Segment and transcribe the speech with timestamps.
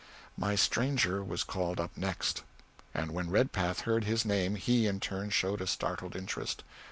[0.35, 2.41] My stranger was called up next,
[2.91, 6.63] and when Redpath heard his name he, in turn, showed a startled interest.